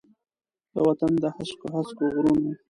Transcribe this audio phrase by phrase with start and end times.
[0.73, 2.51] د وطن د هسکو، هسکو غرونو،